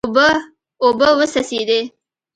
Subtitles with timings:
[0.83, 1.81] اوبه وڅڅېدې.